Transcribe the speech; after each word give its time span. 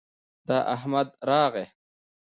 د 0.47 0.49
احمد 0.75 1.09
راغى 1.29 1.65